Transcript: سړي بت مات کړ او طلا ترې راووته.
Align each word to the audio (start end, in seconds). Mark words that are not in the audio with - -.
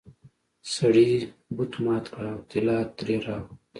سړي 0.73 1.09
بت 1.55 1.73
مات 1.83 2.05
کړ 2.13 2.25
او 2.33 2.39
طلا 2.49 2.77
ترې 2.97 3.15
راووته. 3.25 3.53